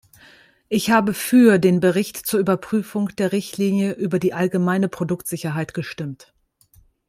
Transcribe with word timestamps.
Ich 0.67 0.89
habe 0.89 1.13
für 1.13 1.59
den 1.59 1.79
Bericht 1.79 2.17
zur 2.25 2.39
Überprüfung 2.39 3.15
der 3.17 3.31
Richtlinie 3.31 3.91
über 3.91 4.17
die 4.17 4.33
allgemeine 4.33 4.89
Produktsicherheit 4.89 5.75
gestimmt. 5.75 6.33